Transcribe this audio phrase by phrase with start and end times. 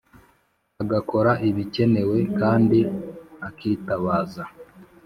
[0.81, 2.79] agakora ibikenewe kandi
[3.47, 4.43] akitabaza